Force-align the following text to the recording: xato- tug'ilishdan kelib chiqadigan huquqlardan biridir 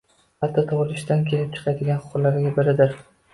xato- 0.45 0.61
tug'ilishdan 0.71 1.21
kelib 1.27 1.51
chiqadigan 1.59 2.01
huquqlardan 2.07 2.51
biridir 2.57 2.99